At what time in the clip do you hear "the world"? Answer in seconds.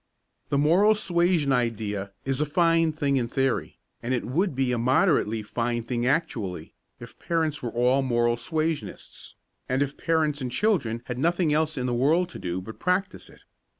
11.85-12.29